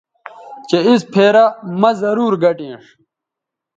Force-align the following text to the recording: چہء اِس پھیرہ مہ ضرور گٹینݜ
چہء 0.69 0.85
اِس 0.91 1.01
پھیرہ 1.13 1.43
مہ 1.79 1.91
ضرور 2.01 2.33
گٹینݜ 2.41 2.83